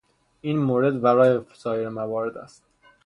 این 0.41 0.57
مورد 0.59 1.03
وراء 1.03 1.39
سایر 1.53 1.89
موارد 1.89 2.37
است. 2.37 2.63